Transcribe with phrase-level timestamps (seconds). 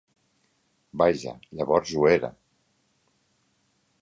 [1.01, 2.33] Vaja, llavors ho era?